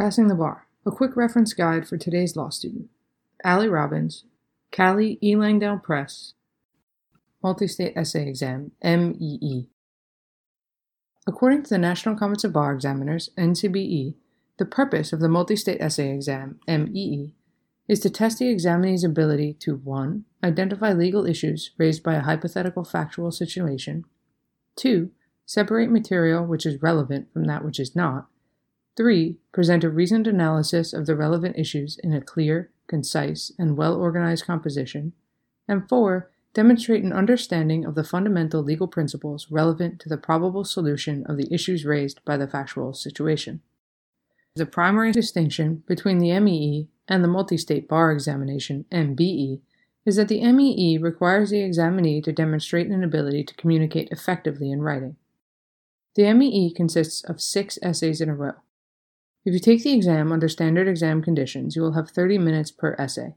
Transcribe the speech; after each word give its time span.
Passing 0.00 0.28
the 0.28 0.34
Bar, 0.34 0.66
a 0.86 0.90
quick 0.90 1.14
reference 1.14 1.52
guide 1.52 1.86
for 1.86 1.98
today's 1.98 2.34
law 2.34 2.48
student. 2.48 2.88
Allie 3.44 3.68
Robbins, 3.68 4.24
Cali 4.72 5.18
E. 5.20 5.34
Langdell 5.34 5.82
Press, 5.82 6.32
Multi-State 7.42 7.92
Essay 7.94 8.26
Exam, 8.26 8.72
MEE. 8.82 9.68
According 11.26 11.64
to 11.64 11.68
the 11.68 11.76
National 11.76 12.16
Conference 12.16 12.44
of 12.44 12.54
Bar 12.54 12.72
Examiners, 12.72 13.28
NCBE, 13.36 14.14
the 14.56 14.64
purpose 14.64 15.12
of 15.12 15.20
the 15.20 15.28
Multi-State 15.28 15.82
Essay 15.82 16.14
Exam, 16.14 16.60
MEE, 16.66 17.34
is 17.86 18.00
to 18.00 18.08
test 18.08 18.38
the 18.38 18.48
examinee's 18.48 19.04
ability 19.04 19.52
to 19.60 19.76
1. 19.76 20.24
Identify 20.42 20.94
legal 20.94 21.26
issues 21.26 21.72
raised 21.76 22.02
by 22.02 22.14
a 22.14 22.22
hypothetical 22.22 22.84
factual 22.84 23.30
situation, 23.30 24.06
2. 24.76 25.10
Separate 25.44 25.90
material 25.90 26.46
which 26.46 26.64
is 26.64 26.80
relevant 26.80 27.30
from 27.34 27.44
that 27.44 27.62
which 27.62 27.78
is 27.78 27.94
not, 27.94 28.29
3. 28.96 29.38
Present 29.52 29.84
a 29.84 29.90
reasoned 29.90 30.26
analysis 30.26 30.92
of 30.92 31.06
the 31.06 31.16
relevant 31.16 31.56
issues 31.58 31.98
in 32.02 32.12
a 32.12 32.20
clear, 32.20 32.70
concise, 32.86 33.52
and 33.58 33.76
well 33.76 33.94
organized 33.94 34.44
composition, 34.44 35.12
and 35.68 35.88
4 35.88 36.30
demonstrate 36.52 37.04
an 37.04 37.12
understanding 37.12 37.84
of 37.84 37.94
the 37.94 38.04
fundamental 38.04 38.62
legal 38.62 38.88
principles 38.88 39.46
relevant 39.50 40.00
to 40.00 40.08
the 40.08 40.16
probable 40.16 40.64
solution 40.64 41.24
of 41.26 41.36
the 41.36 41.52
issues 41.52 41.84
raised 41.84 42.20
by 42.24 42.36
the 42.36 42.48
factual 42.48 42.92
situation. 42.92 43.60
The 44.56 44.66
primary 44.66 45.12
distinction 45.12 45.84
between 45.86 46.18
the 46.18 46.38
MEE 46.40 46.88
and 47.06 47.22
the 47.22 47.28
multi-state 47.28 47.88
bar 47.88 48.10
examination 48.10 48.84
MBE 48.90 49.60
is 50.04 50.16
that 50.16 50.28
the 50.28 50.44
MEE 50.52 50.98
requires 50.98 51.50
the 51.50 51.60
examinee 51.60 52.20
to 52.22 52.32
demonstrate 52.32 52.88
an 52.88 53.04
ability 53.04 53.44
to 53.44 53.54
communicate 53.54 54.08
effectively 54.10 54.72
in 54.72 54.82
writing. 54.82 55.16
The 56.16 56.32
MEE 56.34 56.74
consists 56.74 57.22
of 57.22 57.40
six 57.40 57.78
essays 57.80 58.20
in 58.20 58.28
a 58.28 58.34
row. 58.34 58.54
If 59.44 59.54
you 59.54 59.58
take 59.58 59.82
the 59.82 59.94
exam 59.94 60.32
under 60.32 60.48
standard 60.48 60.86
exam 60.86 61.22
conditions, 61.22 61.74
you 61.74 61.82
will 61.82 61.92
have 61.92 62.10
30 62.10 62.38
minutes 62.38 62.70
per 62.70 62.94
essay. 62.98 63.34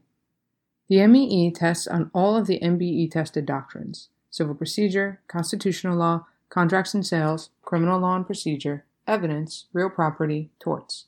The 0.88 1.06
MEE 1.06 1.50
tests 1.50 1.86
on 1.86 2.10
all 2.12 2.36
of 2.36 2.46
the 2.46 2.60
MBE 2.60 3.10
tested 3.10 3.46
doctrines 3.46 4.08
civil 4.30 4.54
procedure, 4.54 5.20
constitutional 5.28 5.96
law, 5.96 6.26
contracts 6.48 6.92
and 6.92 7.06
sales, 7.06 7.50
criminal 7.62 8.00
law 8.00 8.16
and 8.16 8.26
procedure, 8.26 8.84
evidence, 9.06 9.66
real 9.72 9.88
property, 9.88 10.50
torts, 10.58 11.04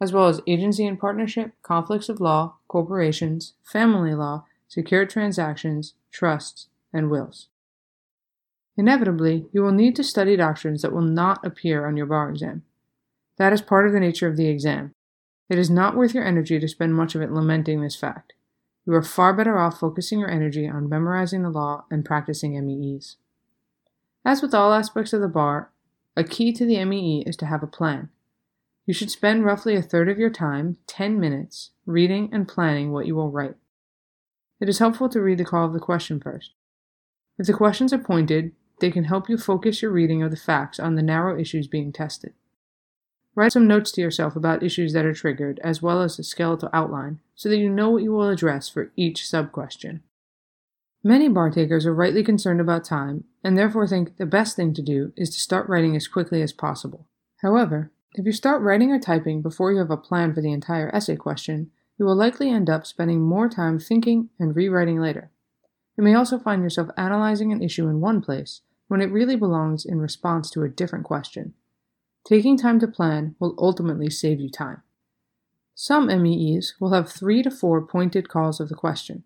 as 0.00 0.12
well 0.12 0.28
as 0.28 0.40
agency 0.46 0.86
and 0.86 1.00
partnership, 1.00 1.52
conflicts 1.62 2.08
of 2.08 2.20
law, 2.20 2.54
corporations, 2.68 3.54
family 3.64 4.14
law, 4.14 4.44
secured 4.68 5.10
transactions, 5.10 5.94
trusts, 6.12 6.68
and 6.92 7.10
wills. 7.10 7.48
Inevitably, 8.76 9.46
you 9.52 9.62
will 9.62 9.72
need 9.72 9.96
to 9.96 10.04
study 10.04 10.36
doctrines 10.36 10.82
that 10.82 10.92
will 10.92 11.02
not 11.02 11.44
appear 11.44 11.84
on 11.84 11.96
your 11.96 12.06
bar 12.06 12.30
exam. 12.30 12.62
That 13.38 13.52
is 13.52 13.60
part 13.60 13.86
of 13.86 13.92
the 13.92 14.00
nature 14.00 14.26
of 14.26 14.36
the 14.36 14.48
exam. 14.48 14.94
It 15.48 15.58
is 15.58 15.70
not 15.70 15.96
worth 15.96 16.14
your 16.14 16.24
energy 16.24 16.58
to 16.58 16.68
spend 16.68 16.94
much 16.94 17.14
of 17.14 17.22
it 17.22 17.30
lamenting 17.30 17.80
this 17.80 17.96
fact. 17.96 18.32
You 18.86 18.94
are 18.94 19.02
far 19.02 19.34
better 19.34 19.58
off 19.58 19.80
focusing 19.80 20.18
your 20.18 20.30
energy 20.30 20.68
on 20.68 20.88
memorizing 20.88 21.42
the 21.42 21.50
law 21.50 21.84
and 21.90 22.04
practicing 22.04 22.52
MEEs. 22.64 23.16
As 24.24 24.42
with 24.42 24.54
all 24.54 24.72
aspects 24.72 25.12
of 25.12 25.20
the 25.20 25.28
bar, 25.28 25.70
a 26.16 26.24
key 26.24 26.52
to 26.52 26.64
the 26.64 26.84
MEE 26.84 27.24
is 27.26 27.36
to 27.36 27.46
have 27.46 27.62
a 27.62 27.68
plan. 27.68 28.08
You 28.86 28.94
should 28.94 29.10
spend 29.10 29.44
roughly 29.44 29.74
a 29.76 29.82
third 29.82 30.08
of 30.08 30.18
your 30.18 30.30
time, 30.30 30.78
10 30.86 31.20
minutes, 31.20 31.70
reading 31.84 32.30
and 32.32 32.48
planning 32.48 32.92
what 32.92 33.06
you 33.06 33.14
will 33.14 33.30
write. 33.30 33.56
It 34.60 34.68
is 34.68 34.78
helpful 34.78 35.08
to 35.10 35.20
read 35.20 35.38
the 35.38 35.44
call 35.44 35.66
of 35.66 35.72
the 35.72 35.80
question 35.80 36.20
first. 36.20 36.52
If 37.38 37.46
the 37.46 37.52
questions 37.52 37.92
are 37.92 37.98
pointed, 37.98 38.52
they 38.80 38.90
can 38.90 39.04
help 39.04 39.28
you 39.28 39.36
focus 39.36 39.82
your 39.82 39.90
reading 39.90 40.22
of 40.22 40.30
the 40.30 40.36
facts 40.36 40.78
on 40.78 40.94
the 40.94 41.02
narrow 41.02 41.38
issues 41.38 41.66
being 41.66 41.92
tested. 41.92 42.32
Write 43.36 43.52
some 43.52 43.68
notes 43.68 43.92
to 43.92 44.00
yourself 44.00 44.34
about 44.34 44.62
issues 44.62 44.94
that 44.94 45.04
are 45.04 45.12
triggered, 45.12 45.60
as 45.62 45.82
well 45.82 46.00
as 46.00 46.18
a 46.18 46.24
skeletal 46.24 46.70
outline, 46.72 47.20
so 47.34 47.50
that 47.50 47.58
you 47.58 47.68
know 47.68 47.90
what 47.90 48.02
you 48.02 48.10
will 48.10 48.30
address 48.30 48.66
for 48.70 48.90
each 48.96 49.28
sub-question. 49.28 50.02
Many 51.04 51.28
bar 51.28 51.50
takers 51.50 51.84
are 51.84 51.94
rightly 51.94 52.24
concerned 52.24 52.62
about 52.62 52.84
time, 52.84 53.24
and 53.44 53.56
therefore 53.56 53.86
think 53.86 54.16
the 54.16 54.24
best 54.24 54.56
thing 54.56 54.72
to 54.72 54.82
do 54.82 55.12
is 55.16 55.28
to 55.30 55.38
start 55.38 55.68
writing 55.68 55.94
as 55.94 56.08
quickly 56.08 56.40
as 56.40 56.54
possible. 56.54 57.06
However, 57.42 57.92
if 58.14 58.24
you 58.24 58.32
start 58.32 58.62
writing 58.62 58.90
or 58.90 58.98
typing 58.98 59.42
before 59.42 59.70
you 59.70 59.78
have 59.78 59.90
a 59.90 59.98
plan 59.98 60.32
for 60.32 60.40
the 60.40 60.52
entire 60.52 60.90
essay 60.94 61.16
question, 61.16 61.70
you 61.98 62.06
will 62.06 62.16
likely 62.16 62.48
end 62.48 62.70
up 62.70 62.86
spending 62.86 63.20
more 63.20 63.50
time 63.50 63.78
thinking 63.78 64.30
and 64.38 64.56
rewriting 64.56 64.98
later. 64.98 65.30
You 65.98 66.04
may 66.04 66.14
also 66.14 66.38
find 66.38 66.62
yourself 66.62 66.88
analyzing 66.96 67.52
an 67.52 67.62
issue 67.62 67.86
in 67.86 68.00
one 68.00 68.22
place 68.22 68.62
when 68.88 69.02
it 69.02 69.12
really 69.12 69.36
belongs 69.36 69.84
in 69.84 70.00
response 70.00 70.50
to 70.50 70.62
a 70.62 70.70
different 70.70 71.04
question. 71.04 71.52
Taking 72.26 72.58
time 72.58 72.80
to 72.80 72.88
plan 72.88 73.36
will 73.38 73.54
ultimately 73.56 74.10
save 74.10 74.40
you 74.40 74.50
time. 74.50 74.82
Some 75.76 76.08
MEEs 76.08 76.74
will 76.80 76.92
have 76.92 77.08
three 77.08 77.40
to 77.44 77.52
four 77.52 77.86
pointed 77.86 78.28
calls 78.28 78.58
of 78.58 78.68
the 78.68 78.74
question. 78.74 79.22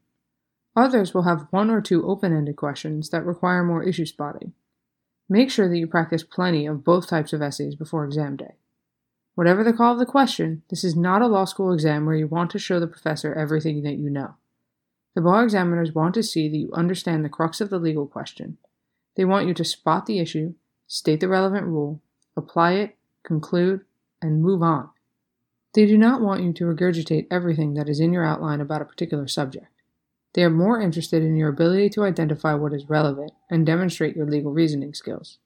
Others 0.76 1.14
will 1.14 1.22
have 1.22 1.46
one 1.50 1.70
or 1.70 1.80
two 1.80 2.06
open 2.06 2.36
ended 2.36 2.56
questions 2.56 3.08
that 3.08 3.24
require 3.24 3.64
more 3.64 3.82
issue 3.82 4.04
spotting. 4.04 4.52
Make 5.30 5.50
sure 5.50 5.66
that 5.66 5.78
you 5.78 5.86
practice 5.86 6.22
plenty 6.22 6.66
of 6.66 6.84
both 6.84 7.08
types 7.08 7.32
of 7.32 7.40
essays 7.40 7.74
before 7.74 8.04
exam 8.04 8.36
day. 8.36 8.56
Whatever 9.34 9.64
the 9.64 9.72
call 9.72 9.94
of 9.94 9.98
the 9.98 10.04
question, 10.04 10.62
this 10.68 10.84
is 10.84 10.94
not 10.94 11.22
a 11.22 11.26
law 11.26 11.46
school 11.46 11.72
exam 11.72 12.04
where 12.04 12.16
you 12.16 12.26
want 12.26 12.50
to 12.50 12.58
show 12.58 12.78
the 12.78 12.86
professor 12.86 13.32
everything 13.32 13.82
that 13.82 13.96
you 13.96 14.10
know. 14.10 14.34
The 15.14 15.22
bar 15.22 15.42
examiners 15.42 15.94
want 15.94 16.12
to 16.16 16.22
see 16.22 16.50
that 16.50 16.56
you 16.58 16.70
understand 16.74 17.24
the 17.24 17.30
crux 17.30 17.62
of 17.62 17.70
the 17.70 17.78
legal 17.78 18.06
question. 18.06 18.58
They 19.16 19.24
want 19.24 19.48
you 19.48 19.54
to 19.54 19.64
spot 19.64 20.04
the 20.04 20.18
issue, 20.18 20.52
state 20.86 21.20
the 21.20 21.28
relevant 21.28 21.66
rule, 21.66 22.02
apply 22.36 22.72
it, 22.72 22.96
conclude, 23.22 23.82
and 24.22 24.42
move 24.42 24.62
on. 24.62 24.90
They 25.72 25.86
do 25.86 25.96
not 25.96 26.20
want 26.20 26.42
you 26.42 26.52
to 26.52 26.64
regurgitate 26.64 27.26
everything 27.30 27.74
that 27.74 27.88
is 27.88 28.00
in 28.00 28.12
your 28.12 28.24
outline 28.24 28.60
about 28.60 28.82
a 28.82 28.86
particular 28.86 29.28
subject. 29.28 29.68
They 30.32 30.44
are 30.44 30.50
more 30.50 30.80
interested 30.80 31.22
in 31.22 31.36
your 31.36 31.48
ability 31.48 31.90
to 31.90 32.04
identify 32.04 32.54
what 32.54 32.72
is 32.72 32.88
relevant 32.88 33.32
and 33.48 33.66
demonstrate 33.66 34.16
your 34.16 34.26
legal 34.26 34.52
reasoning 34.52 34.94
skills. 34.94 35.38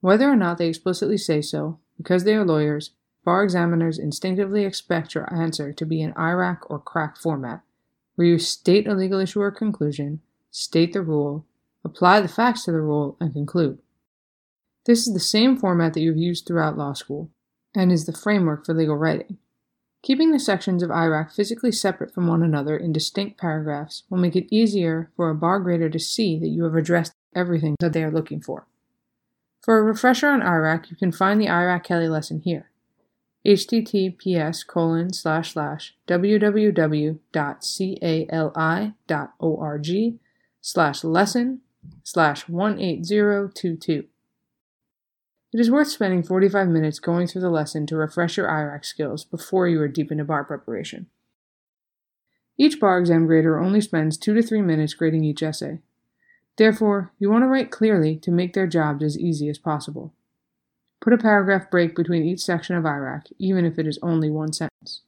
Whether 0.00 0.30
or 0.30 0.36
not 0.36 0.58
they 0.58 0.68
explicitly 0.68 1.16
say 1.16 1.40
so, 1.40 1.78
because 1.96 2.24
they 2.24 2.34
are 2.34 2.44
lawyers, 2.44 2.90
bar 3.24 3.42
examiners 3.42 3.98
instinctively 3.98 4.64
expect 4.64 5.14
your 5.14 5.32
answer 5.34 5.72
to 5.72 5.86
be 5.86 6.02
in 6.02 6.12
IRAC 6.12 6.58
or 6.68 6.78
CRAC 6.78 7.16
format, 7.16 7.62
where 8.14 8.26
you 8.26 8.38
state 8.38 8.86
a 8.86 8.94
legal 8.94 9.18
issue 9.18 9.40
or 9.40 9.50
conclusion, 9.50 10.20
state 10.50 10.92
the 10.92 11.02
rule, 11.02 11.46
apply 11.84 12.20
the 12.20 12.28
facts 12.28 12.64
to 12.64 12.72
the 12.72 12.80
rule, 12.80 13.16
and 13.18 13.32
conclude. 13.32 13.78
This 14.86 15.06
is 15.06 15.14
the 15.14 15.20
same 15.20 15.56
format 15.56 15.94
that 15.94 16.00
you 16.00 16.10
have 16.10 16.18
used 16.18 16.46
throughout 16.46 16.76
law 16.76 16.92
school, 16.92 17.30
and 17.74 17.90
is 17.90 18.06
the 18.06 18.12
framework 18.12 18.66
for 18.66 18.74
legal 18.74 18.96
writing. 18.96 19.38
Keeping 20.02 20.32
the 20.32 20.38
sections 20.38 20.82
of 20.82 20.90
IRAC 20.90 21.32
physically 21.32 21.72
separate 21.72 22.12
from 22.12 22.26
one 22.26 22.42
another 22.42 22.76
in 22.76 22.92
distinct 22.92 23.38
paragraphs 23.38 24.02
will 24.10 24.18
make 24.18 24.36
it 24.36 24.54
easier 24.54 25.10
for 25.16 25.30
a 25.30 25.34
bar 25.34 25.60
grader 25.60 25.88
to 25.88 25.98
see 25.98 26.38
that 26.38 26.48
you 26.48 26.64
have 26.64 26.74
addressed 26.74 27.14
everything 27.34 27.74
that 27.80 27.94
they 27.94 28.04
are 28.04 28.10
looking 28.10 28.40
for. 28.40 28.66
For 29.62 29.78
a 29.78 29.82
refresher 29.82 30.28
on 30.28 30.42
IRAC, 30.42 30.90
you 30.90 30.96
can 30.96 31.10
find 31.10 31.40
the 31.40 31.46
IRAC 31.46 31.84
CALI 31.84 32.08
lesson 32.08 32.40
here 32.40 32.70
https 33.46 34.66
colon 34.66 35.12
slash 35.12 35.52
slash 35.52 35.94
www.cali.org 36.08 37.18
slash 40.62 41.04
lesson 41.04 41.60
slash 42.02 42.48
18022. 42.48 44.04
It 45.54 45.60
is 45.60 45.70
worth 45.70 45.86
spending 45.86 46.24
45 46.24 46.66
minutes 46.66 46.98
going 46.98 47.28
through 47.28 47.42
the 47.42 47.48
lesson 47.48 47.86
to 47.86 47.96
refresh 47.96 48.36
your 48.36 48.48
IRAC 48.48 48.84
skills 48.84 49.24
before 49.24 49.68
you 49.68 49.80
are 49.80 49.86
deep 49.86 50.10
into 50.10 50.24
bar 50.24 50.42
preparation. 50.42 51.06
Each 52.58 52.80
bar 52.80 52.98
exam 52.98 53.26
grader 53.26 53.60
only 53.60 53.80
spends 53.80 54.18
2 54.18 54.34
to 54.34 54.42
3 54.42 54.62
minutes 54.62 54.94
grading 54.94 55.22
each 55.22 55.44
essay. 55.44 55.78
Therefore, 56.56 57.12
you 57.20 57.30
want 57.30 57.44
to 57.44 57.48
write 57.48 57.70
clearly 57.70 58.16
to 58.16 58.32
make 58.32 58.54
their 58.54 58.66
jobs 58.66 59.04
as 59.04 59.16
easy 59.16 59.48
as 59.48 59.58
possible. 59.58 60.12
Put 61.00 61.12
a 61.12 61.18
paragraph 61.18 61.70
break 61.70 61.94
between 61.94 62.24
each 62.24 62.40
section 62.40 62.74
of 62.74 62.82
IRAC, 62.82 63.26
even 63.38 63.64
if 63.64 63.78
it 63.78 63.86
is 63.86 64.00
only 64.02 64.30
one 64.30 64.52
sentence. 64.52 65.02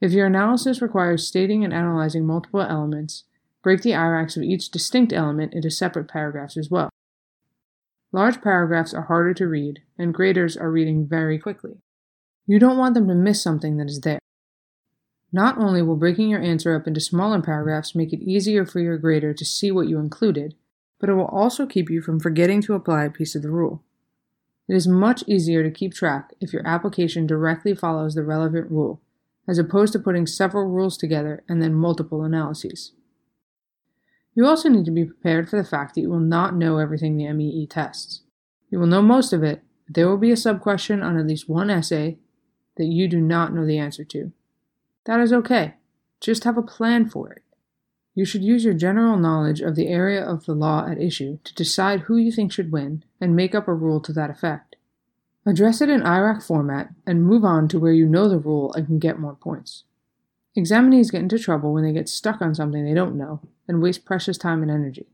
If 0.00 0.10
your 0.10 0.26
analysis 0.26 0.82
requires 0.82 1.24
stating 1.24 1.62
and 1.62 1.72
analyzing 1.72 2.26
multiple 2.26 2.62
elements, 2.62 3.22
break 3.62 3.82
the 3.82 3.90
IRACs 3.90 4.36
of 4.36 4.42
each 4.42 4.72
distinct 4.72 5.12
element 5.12 5.54
into 5.54 5.70
separate 5.70 6.08
paragraphs 6.08 6.56
as 6.56 6.68
well. 6.68 6.90
Large 8.12 8.42
paragraphs 8.42 8.92
are 8.92 9.02
harder 9.02 9.32
to 9.34 9.48
read, 9.48 9.80
and 9.98 10.12
graders 10.12 10.56
are 10.56 10.70
reading 10.70 11.06
very 11.06 11.38
quickly. 11.38 11.78
You 12.46 12.58
don't 12.58 12.76
want 12.76 12.94
them 12.94 13.08
to 13.08 13.14
miss 13.14 13.42
something 13.42 13.78
that 13.78 13.88
is 13.88 14.00
there. 14.00 14.18
Not 15.32 15.56
only 15.56 15.80
will 15.80 15.96
breaking 15.96 16.28
your 16.28 16.42
answer 16.42 16.74
up 16.76 16.86
into 16.86 17.00
smaller 17.00 17.40
paragraphs 17.40 17.94
make 17.94 18.12
it 18.12 18.20
easier 18.20 18.66
for 18.66 18.80
your 18.80 18.98
grader 18.98 19.32
to 19.32 19.44
see 19.46 19.70
what 19.70 19.88
you 19.88 19.98
included, 19.98 20.54
but 21.00 21.08
it 21.08 21.14
will 21.14 21.26
also 21.26 21.64
keep 21.64 21.88
you 21.88 22.02
from 22.02 22.20
forgetting 22.20 22.60
to 22.62 22.74
apply 22.74 23.04
a 23.04 23.10
piece 23.10 23.34
of 23.34 23.40
the 23.40 23.50
rule. 23.50 23.82
It 24.68 24.76
is 24.76 24.86
much 24.86 25.24
easier 25.26 25.62
to 25.62 25.70
keep 25.70 25.94
track 25.94 26.34
if 26.40 26.52
your 26.52 26.66
application 26.66 27.26
directly 27.26 27.74
follows 27.74 28.14
the 28.14 28.22
relevant 28.22 28.70
rule, 28.70 29.00
as 29.48 29.58
opposed 29.58 29.94
to 29.94 29.98
putting 29.98 30.26
several 30.26 30.66
rules 30.66 30.98
together 30.98 31.42
and 31.48 31.62
then 31.62 31.74
multiple 31.74 32.22
analyses. 32.22 32.92
You 34.34 34.46
also 34.46 34.68
need 34.68 34.86
to 34.86 34.90
be 34.90 35.04
prepared 35.04 35.48
for 35.48 35.56
the 35.56 35.68
fact 35.68 35.94
that 35.94 36.00
you 36.00 36.08
will 36.08 36.18
not 36.18 36.54
know 36.54 36.78
everything 36.78 37.16
the 37.16 37.30
MEE 37.32 37.66
tests. 37.66 38.22
You 38.70 38.78
will 38.78 38.86
know 38.86 39.02
most 39.02 39.32
of 39.32 39.42
it, 39.42 39.62
but 39.84 39.94
there 39.94 40.08
will 40.08 40.16
be 40.16 40.30
a 40.30 40.36
sub-question 40.36 41.02
on 41.02 41.18
at 41.18 41.26
least 41.26 41.48
one 41.48 41.68
essay, 41.68 42.18
that 42.76 42.86
you 42.86 43.08
do 43.08 43.20
not 43.20 43.52
know 43.52 43.66
the 43.66 43.78
answer 43.78 44.04
to. 44.04 44.32
That 45.04 45.20
is 45.20 45.32
okay. 45.32 45.74
Just 46.20 46.44
have 46.44 46.56
a 46.56 46.62
plan 46.62 47.10
for 47.10 47.30
it. 47.30 47.42
You 48.14 48.24
should 48.24 48.42
use 48.42 48.64
your 48.64 48.74
general 48.74 49.18
knowledge 49.18 49.60
of 49.60 49.74
the 49.74 49.88
area 49.88 50.22
of 50.22 50.46
the 50.46 50.54
law 50.54 50.86
at 50.86 51.00
issue 51.00 51.38
to 51.44 51.54
decide 51.54 52.02
who 52.02 52.16
you 52.16 52.32
think 52.32 52.52
should 52.52 52.72
win 52.72 53.04
and 53.20 53.36
make 53.36 53.54
up 53.54 53.68
a 53.68 53.74
rule 53.74 54.00
to 54.00 54.12
that 54.14 54.30
effect. 54.30 54.76
Address 55.44 55.80
it 55.80 55.90
in 55.90 56.02
IRAC 56.02 56.42
format 56.42 56.90
and 57.06 57.24
move 57.24 57.44
on 57.44 57.68
to 57.68 57.80
where 57.80 57.92
you 57.92 58.06
know 58.06 58.28
the 58.28 58.38
rule 58.38 58.72
and 58.74 58.86
can 58.86 58.98
get 58.98 59.18
more 59.18 59.34
points. 59.34 59.84
Examinees 60.56 61.10
get 61.10 61.22
into 61.22 61.38
trouble 61.38 61.72
when 61.72 61.84
they 61.84 61.92
get 61.92 62.08
stuck 62.08 62.40
on 62.40 62.54
something 62.54 62.84
they 62.84 62.94
don't 62.94 63.16
know 63.16 63.40
and 63.72 63.82
waste 63.82 64.04
precious 64.04 64.36
time 64.36 64.62
and 64.62 64.70
energy. 64.70 65.06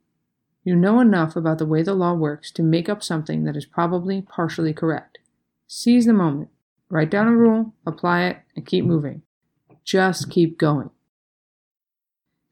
You 0.65 0.75
know 0.77 1.01
enough 1.01 1.37
about 1.37 1.59
the 1.59 1.67
way 1.67 1.83
the 1.83 1.95
law 1.95 2.13
works 2.13 2.51
to 2.53 2.63
make 2.63 2.89
up 2.89 3.03
something 3.03 3.45
that 3.45 3.57
is 3.57 3.65
probably 3.65 4.21
partially 4.21 4.75
correct. 4.75 5.19
Seize 5.67 6.07
the 6.07 6.13
moment, 6.13 6.51
write 6.91 7.11
down 7.11 7.29
a 7.29 7.37
rule, 7.37 7.73
apply 7.87 8.25
it, 8.25 8.39
and 8.57 8.67
keep 8.67 8.85
moving. 8.85 9.23
Just 9.85 10.31
keep 10.31 10.59
going. 10.59 10.91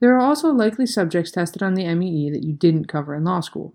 There 0.00 0.14
are 0.14 0.20
also 0.20 0.50
likely 0.50 0.86
subjects 0.86 1.30
tested 1.32 1.62
on 1.62 1.74
the 1.74 1.92
MEE 1.94 2.30
that 2.30 2.44
you 2.44 2.52
didn't 2.52 2.86
cover 2.86 3.14
in 3.14 3.24
law 3.24 3.40
school. 3.40 3.74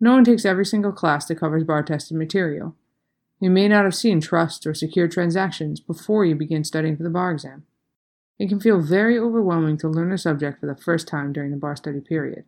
No 0.00 0.12
one 0.12 0.24
takes 0.24 0.44
every 0.44 0.64
single 0.64 0.92
class 0.92 1.26
that 1.26 1.40
covers 1.40 1.64
bar 1.64 1.82
tested 1.82 2.16
material. 2.16 2.76
You 3.40 3.50
may 3.50 3.68
not 3.68 3.84
have 3.84 3.94
seen 3.94 4.20
trust 4.20 4.66
or 4.66 4.74
secure 4.74 5.08
transactions 5.08 5.80
before 5.80 6.24
you 6.24 6.34
begin 6.34 6.64
studying 6.64 6.96
for 6.96 7.02
the 7.02 7.10
bar 7.10 7.32
exam. 7.32 7.64
It 8.38 8.48
can 8.48 8.60
feel 8.60 8.80
very 8.80 9.18
overwhelming 9.18 9.78
to 9.78 9.88
learn 9.88 10.12
a 10.12 10.18
subject 10.18 10.60
for 10.60 10.66
the 10.66 10.76
first 10.76 11.08
time 11.08 11.32
during 11.32 11.50
the 11.50 11.56
bar 11.56 11.74
study 11.76 12.00
period. 12.00 12.44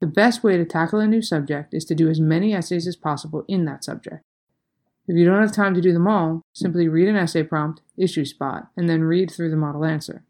The 0.00 0.06
best 0.06 0.44
way 0.44 0.56
to 0.56 0.64
tackle 0.64 1.00
a 1.00 1.06
new 1.06 1.22
subject 1.22 1.72
is 1.72 1.84
to 1.86 1.94
do 1.94 2.08
as 2.08 2.20
many 2.20 2.52
essays 2.52 2.86
as 2.86 2.96
possible 2.96 3.44
in 3.48 3.64
that 3.64 3.84
subject. 3.84 4.22
If 5.06 5.16
you 5.16 5.24
don't 5.24 5.40
have 5.40 5.52
time 5.52 5.74
to 5.74 5.80
do 5.80 5.92
them 5.92 6.06
all, 6.06 6.42
simply 6.52 6.88
read 6.88 7.08
an 7.08 7.16
essay 7.16 7.42
prompt, 7.42 7.80
issue 7.96 8.24
spot, 8.24 8.68
and 8.76 8.88
then 8.88 9.04
read 9.04 9.30
through 9.30 9.50
the 9.50 9.56
model 9.56 9.84
answer. 9.84 10.22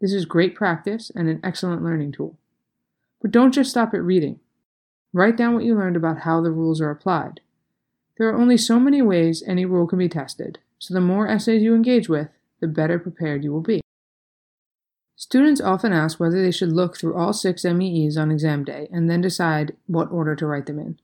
This 0.00 0.12
is 0.12 0.24
great 0.24 0.54
practice 0.54 1.10
and 1.14 1.28
an 1.28 1.40
excellent 1.42 1.82
learning 1.82 2.12
tool. 2.12 2.38
But 3.20 3.30
don't 3.30 3.52
just 3.52 3.70
stop 3.70 3.94
at 3.94 4.02
reading. 4.02 4.40
Write 5.12 5.36
down 5.36 5.54
what 5.54 5.64
you 5.64 5.74
learned 5.74 5.96
about 5.96 6.20
how 6.20 6.42
the 6.42 6.50
rules 6.50 6.80
are 6.80 6.90
applied. 6.90 7.40
There 8.18 8.28
are 8.28 8.38
only 8.38 8.56
so 8.56 8.78
many 8.78 9.00
ways 9.00 9.42
any 9.46 9.64
rule 9.64 9.86
can 9.86 9.98
be 9.98 10.08
tested, 10.08 10.58
so 10.78 10.92
the 10.92 11.00
more 11.00 11.28
essays 11.28 11.62
you 11.62 11.74
engage 11.74 12.08
with, 12.08 12.28
the 12.60 12.68
better 12.68 12.98
prepared 12.98 13.44
you 13.44 13.52
will 13.52 13.62
be. 13.62 13.80
Students 15.16 15.60
often 15.60 15.92
ask 15.92 16.20
whether 16.20 16.42
they 16.42 16.50
should 16.50 16.72
look 16.72 16.96
through 16.96 17.16
all 17.16 17.32
six 17.32 17.64
MEEs 17.64 18.16
on 18.16 18.30
exam 18.30 18.64
day 18.64 18.88
and 18.92 19.08
then 19.08 19.20
decide 19.20 19.74
what 19.86 20.10
order 20.10 20.36
to 20.36 20.46
write 20.46 20.66
them 20.66 20.78
in. 20.78 20.98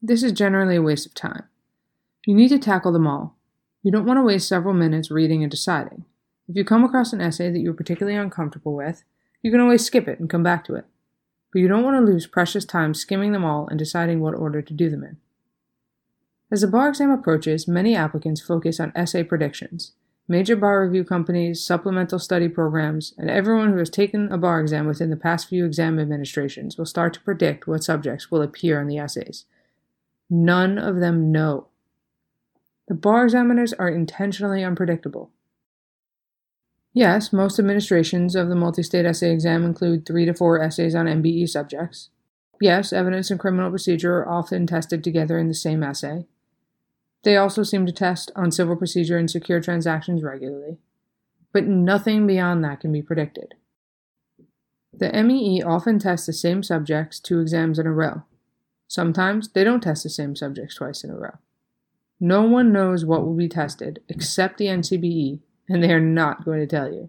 This 0.00 0.22
is 0.22 0.32
generally 0.32 0.76
a 0.76 0.82
waste 0.82 1.04
of 1.04 1.14
time. 1.14 1.44
You 2.26 2.34
need 2.34 2.48
to 2.48 2.58
tackle 2.58 2.92
them 2.92 3.06
all. 3.06 3.36
You 3.82 3.90
don't 3.90 4.06
want 4.06 4.18
to 4.18 4.22
waste 4.22 4.48
several 4.48 4.74
minutes 4.74 5.10
reading 5.10 5.42
and 5.42 5.50
deciding. 5.50 6.04
If 6.48 6.56
you 6.56 6.64
come 6.64 6.84
across 6.84 7.12
an 7.12 7.20
essay 7.20 7.50
that 7.50 7.60
you're 7.60 7.74
particularly 7.74 8.16
uncomfortable 8.16 8.74
with, 8.74 9.04
you 9.42 9.50
can 9.50 9.60
always 9.60 9.84
skip 9.84 10.06
it 10.06 10.20
and 10.20 10.28
come 10.28 10.42
back 10.42 10.64
to 10.64 10.74
it. 10.74 10.84
But 11.52 11.60
you 11.60 11.68
don't 11.68 11.84
want 11.84 11.96
to 11.96 12.12
lose 12.12 12.26
precious 12.26 12.64
time 12.64 12.94
skimming 12.94 13.32
them 13.32 13.44
all 13.44 13.66
and 13.68 13.78
deciding 13.78 14.20
what 14.20 14.34
order 14.34 14.62
to 14.62 14.74
do 14.74 14.90
them 14.90 15.02
in. 15.02 15.16
As 16.52 16.60
the 16.60 16.66
bar 16.66 16.88
exam 16.88 17.10
approaches, 17.10 17.68
many 17.68 17.94
applicants 17.94 18.40
focus 18.40 18.80
on 18.80 18.92
essay 18.94 19.22
predictions. 19.22 19.92
Major 20.30 20.54
bar 20.54 20.86
review 20.86 21.02
companies, 21.02 21.60
supplemental 21.60 22.20
study 22.20 22.48
programs, 22.48 23.14
and 23.18 23.28
everyone 23.28 23.72
who 23.72 23.78
has 23.78 23.90
taken 23.90 24.30
a 24.30 24.38
bar 24.38 24.60
exam 24.60 24.86
within 24.86 25.10
the 25.10 25.16
past 25.16 25.48
few 25.48 25.66
exam 25.66 25.98
administrations 25.98 26.78
will 26.78 26.86
start 26.86 27.12
to 27.14 27.20
predict 27.22 27.66
what 27.66 27.82
subjects 27.82 28.30
will 28.30 28.40
appear 28.40 28.80
in 28.80 28.86
the 28.86 28.96
essays. 28.96 29.44
None 30.30 30.78
of 30.78 31.00
them 31.00 31.32
know. 31.32 31.66
The 32.86 32.94
bar 32.94 33.24
examiners 33.24 33.72
are 33.72 33.88
intentionally 33.88 34.62
unpredictable. 34.62 35.32
Yes, 36.94 37.32
most 37.32 37.58
administrations 37.58 38.36
of 38.36 38.48
the 38.48 38.54
multi 38.54 38.84
state 38.84 39.06
essay 39.06 39.32
exam 39.32 39.64
include 39.64 40.06
three 40.06 40.26
to 40.26 40.32
four 40.32 40.62
essays 40.62 40.94
on 40.94 41.06
MBE 41.06 41.48
subjects. 41.48 42.10
Yes, 42.60 42.92
evidence 42.92 43.32
and 43.32 43.40
criminal 43.40 43.70
procedure 43.70 44.18
are 44.18 44.28
often 44.28 44.68
tested 44.68 45.02
together 45.02 45.40
in 45.40 45.48
the 45.48 45.54
same 45.54 45.82
essay. 45.82 46.26
They 47.22 47.36
also 47.36 47.62
seem 47.62 47.86
to 47.86 47.92
test 47.92 48.30
on 48.34 48.50
civil 48.50 48.76
procedure 48.76 49.18
and 49.18 49.30
secure 49.30 49.60
transactions 49.60 50.22
regularly, 50.22 50.78
but 51.52 51.66
nothing 51.66 52.26
beyond 52.26 52.64
that 52.64 52.80
can 52.80 52.92
be 52.92 53.02
predicted. 53.02 53.54
The 54.92 55.12
MEE 55.22 55.62
often 55.62 55.98
tests 55.98 56.26
the 56.26 56.32
same 56.32 56.62
subjects 56.62 57.20
two 57.20 57.40
exams 57.40 57.78
in 57.78 57.86
a 57.86 57.92
row. 57.92 58.22
Sometimes 58.88 59.50
they 59.50 59.62
don't 59.62 59.82
test 59.82 60.02
the 60.02 60.10
same 60.10 60.34
subjects 60.34 60.74
twice 60.74 61.04
in 61.04 61.10
a 61.10 61.16
row. 61.16 61.38
No 62.18 62.42
one 62.42 62.72
knows 62.72 63.04
what 63.04 63.24
will 63.24 63.36
be 63.36 63.48
tested 63.48 64.00
except 64.08 64.58
the 64.58 64.66
NCBE, 64.66 65.40
and 65.68 65.82
they 65.82 65.92
are 65.92 66.00
not 66.00 66.44
going 66.44 66.60
to 66.60 66.66
tell 66.66 66.92
you. 66.92 67.08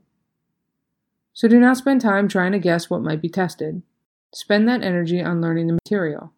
So 1.33 1.47
do 1.47 1.59
not 1.59 1.77
spend 1.77 2.01
time 2.01 2.27
trying 2.27 2.51
to 2.51 2.59
guess 2.59 2.89
what 2.89 3.01
might 3.01 3.21
be 3.21 3.29
tested. 3.29 3.81
Spend 4.33 4.67
that 4.67 4.83
energy 4.83 5.21
on 5.21 5.41
learning 5.41 5.67
the 5.67 5.79
material. 5.85 6.33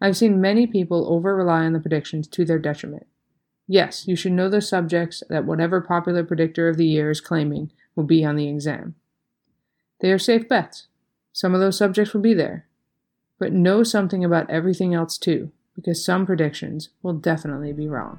I've 0.00 0.16
seen 0.16 0.40
many 0.40 0.66
people 0.66 1.12
over 1.12 1.34
rely 1.34 1.64
on 1.64 1.72
the 1.72 1.80
predictions 1.80 2.28
to 2.28 2.44
their 2.44 2.58
detriment. 2.58 3.06
Yes, 3.66 4.06
you 4.06 4.16
should 4.16 4.32
know 4.32 4.48
the 4.48 4.60
subjects 4.60 5.22
that 5.28 5.44
whatever 5.44 5.80
popular 5.80 6.24
predictor 6.24 6.68
of 6.68 6.76
the 6.76 6.86
year 6.86 7.10
is 7.10 7.20
claiming 7.20 7.70
will 7.94 8.04
be 8.04 8.24
on 8.24 8.36
the 8.36 8.48
exam. 8.48 8.94
They 10.00 10.12
are 10.12 10.18
safe 10.18 10.48
bets. 10.48 10.86
Some 11.32 11.54
of 11.54 11.60
those 11.60 11.76
subjects 11.76 12.14
will 12.14 12.20
be 12.20 12.34
there. 12.34 12.66
But 13.38 13.52
know 13.52 13.82
something 13.82 14.24
about 14.24 14.48
everything 14.50 14.94
else 14.94 15.18
too, 15.18 15.50
because 15.74 16.04
some 16.04 16.26
predictions 16.26 16.90
will 17.02 17.14
definitely 17.14 17.72
be 17.72 17.88
wrong. 17.88 18.18